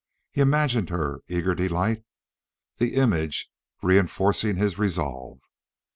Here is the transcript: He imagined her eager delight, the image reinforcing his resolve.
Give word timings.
He 0.31 0.41
imagined 0.41 0.89
her 0.89 1.21
eager 1.27 1.53
delight, 1.53 2.05
the 2.77 2.95
image 2.95 3.51
reinforcing 3.83 4.55
his 4.55 4.79
resolve. 4.79 5.41